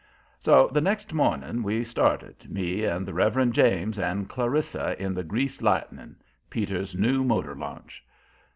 [0.41, 5.23] So the next morning we started, me and the Reverend James and Clarissa in the
[5.23, 6.15] Greased Lightning,
[6.49, 8.03] Peter's new motor launch.